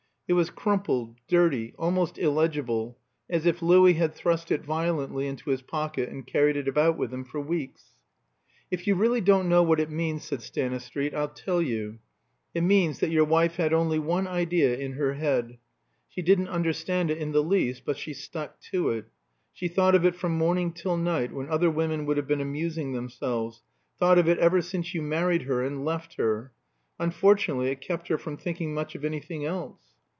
It 0.27 0.35
was 0.35 0.49
crumpled, 0.49 1.17
dirty, 1.27 1.75
almost 1.77 2.17
illegible, 2.17 2.97
as 3.29 3.45
if 3.45 3.61
Louis 3.61 3.95
had 3.95 4.13
thrust 4.15 4.49
it 4.49 4.63
violently 4.63 5.27
into 5.27 5.49
his 5.49 5.61
pocket, 5.61 6.07
and 6.07 6.25
carried 6.25 6.55
it 6.55 6.69
about 6.69 6.97
with 6.97 7.13
him 7.13 7.25
for 7.25 7.41
weeks. 7.41 7.99
"If 8.71 8.87
you 8.87 8.95
really 8.95 9.19
don't 9.19 9.49
know 9.49 9.61
what 9.61 9.81
it 9.81 9.89
means," 9.89 10.23
said 10.23 10.41
Stanistreet, 10.41 11.13
"I'll 11.13 11.27
tell 11.27 11.61
you. 11.61 11.99
It 12.53 12.61
means 12.61 12.99
that 12.99 13.09
your 13.09 13.25
wife 13.25 13.57
had 13.57 13.73
only 13.73 13.99
one 13.99 14.25
idea 14.25 14.73
in 14.77 14.93
her 14.93 15.15
head. 15.15 15.57
She 16.07 16.21
didn't 16.21 16.47
understand 16.47 17.11
it 17.11 17.17
in 17.17 17.33
the 17.33 17.43
least, 17.43 17.83
but 17.83 17.97
she 17.97 18.13
stuck 18.13 18.61
to 18.71 18.89
it. 18.91 19.07
She 19.51 19.67
thought 19.67 19.95
of 19.95 20.05
it 20.05 20.15
from 20.15 20.37
morning 20.37 20.71
till 20.71 20.95
night, 20.95 21.33
when 21.33 21.49
other 21.49 21.69
women 21.69 22.05
would 22.05 22.15
have 22.15 22.27
been 22.29 22.39
amusing 22.39 22.93
themselves; 22.93 23.63
thought 23.99 24.17
of 24.17 24.29
it 24.29 24.39
ever 24.39 24.61
since 24.61 24.93
you 24.93 25.01
married 25.01 25.41
her 25.41 25.61
and 25.61 25.83
left 25.83 26.13
her. 26.13 26.53
Unfortunately, 26.99 27.67
it 27.67 27.81
kept 27.81 28.07
her 28.07 28.17
from 28.17 28.37
thinking 28.37 28.73
much 28.73 28.95
of 28.95 29.03
anything 29.03 29.43
else. 29.43 29.81